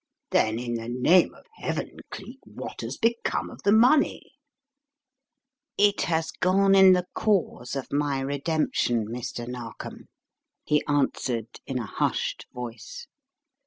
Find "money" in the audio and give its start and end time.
3.71-4.31